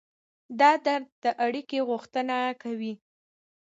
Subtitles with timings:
[0.59, 2.93] دا درد د اړیکې غوښتنه کوي.